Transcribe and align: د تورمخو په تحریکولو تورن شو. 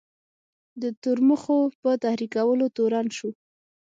د 0.81 0.83
تورمخو 1.03 1.59
په 1.81 1.91
تحریکولو 2.03 2.65
تورن 2.75 3.07
شو. 3.17 3.29